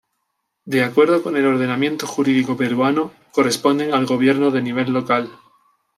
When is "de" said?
0.65-0.83, 4.49-4.63